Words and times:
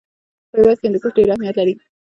په 0.49 0.55
هېواد 0.59 0.77
کې 0.79 0.85
هندوکش 0.87 1.11
ډېر 1.17 1.27
اهمیت 1.29 1.55
لري. 1.57 1.73